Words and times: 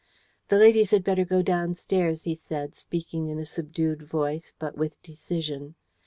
"The 0.47 0.57
ladies 0.57 0.89
had 0.89 1.03
better 1.03 1.23
go 1.23 1.43
downstairs," 1.43 2.23
he 2.23 2.33
said, 2.33 2.73
speaking 2.73 3.27
in 3.27 3.37
a 3.37 3.45
subdued 3.45 4.01
voice, 4.01 4.51
but 4.57 4.75
with 4.75 4.99
decision. 5.03 5.75